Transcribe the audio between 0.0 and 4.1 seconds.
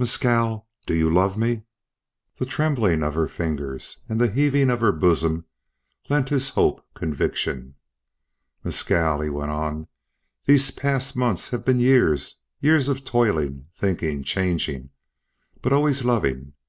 "Mescal, do you love me?" The trembling of her fingers